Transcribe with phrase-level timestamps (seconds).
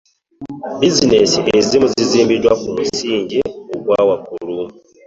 [0.79, 3.37] bizineesi ezimu zizimbiddwa ku musingi
[3.73, 4.63] ogwa waggulu